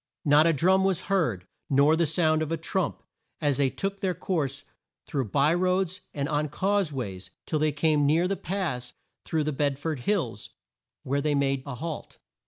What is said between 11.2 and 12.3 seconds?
they made a halt.